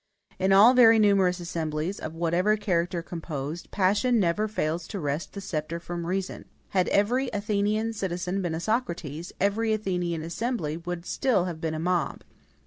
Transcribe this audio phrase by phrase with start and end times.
[0.39, 5.41] In all very numerous assemblies, of whatever character composed, passion never fails to wrest the
[5.41, 6.45] sceptre from reason.
[6.69, 11.79] Had every Athenian citizen been a Socrates, every Athenian assembly would still have been a
[11.79, 12.23] mob.